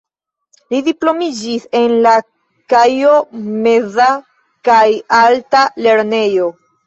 [0.73, 2.13] Li diplomiĝis en la
[2.73, 4.09] Kaijo-meza
[4.69, 4.81] kaj
[5.21, 6.49] alta lernejo.